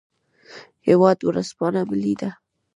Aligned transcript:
هیواد 0.87 1.17
ورځپاڼه 1.27 1.81
ملي 1.89 2.13
ده 2.21 2.29